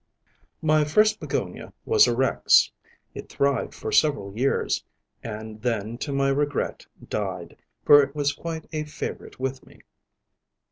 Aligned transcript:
My 0.63 0.83
first 0.83 1.19
Begonia 1.19 1.73
was 1.85 2.07
a 2.07 2.15
Rex. 2.15 2.71
It 3.13 3.29
thrived 3.29 3.75
for 3.75 3.91
several 3.91 4.35
years, 4.35 4.83
and 5.21 5.61
then 5.61 5.99
to 5.99 6.11
my 6.11 6.29
regret 6.29 6.87
died, 7.07 7.55
for 7.85 8.01
it 8.01 8.15
was 8.15 8.33
quite 8.33 8.65
a 8.71 8.83
favorite 8.85 9.39
with 9.39 9.63
me. 9.63 9.83